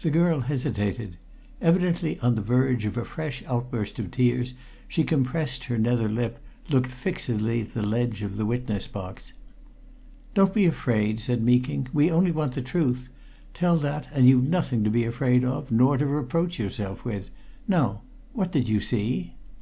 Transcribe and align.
The 0.00 0.08
girl 0.08 0.40
hesitated. 0.40 1.18
Evidently 1.60 2.18
on 2.20 2.36
the 2.36 2.40
verge 2.40 2.86
of 2.86 2.96
a 2.96 3.04
fresh 3.04 3.44
outburst 3.46 3.98
of 3.98 4.10
tears, 4.10 4.54
she 4.88 5.04
compressed 5.04 5.64
her 5.64 5.76
nether 5.76 6.08
lip, 6.08 6.38
looking 6.70 6.90
fixedly 6.90 7.60
at 7.60 7.74
the 7.74 7.82
ledge 7.82 8.22
of 8.22 8.38
the 8.38 8.46
witness 8.46 8.88
box. 8.88 9.34
"Don't 10.32 10.54
be 10.54 10.64
afraid," 10.64 11.20
said 11.20 11.42
Meeking. 11.42 11.86
"We 11.92 12.10
only 12.10 12.32
want 12.32 12.54
the 12.54 12.62
truth 12.62 13.10
tell 13.52 13.76
that, 13.76 14.08
and 14.14 14.26
you've 14.26 14.48
nothing 14.48 14.84
to 14.84 14.90
be 14.90 15.04
afraid 15.04 15.44
of, 15.44 15.70
nor 15.70 15.98
to 15.98 16.06
reproach 16.06 16.58
yourself 16.58 17.04
with. 17.04 17.28
Now 17.68 18.00
what 18.32 18.52
did 18.52 18.70
you 18.70 18.80
see?" 18.80 19.34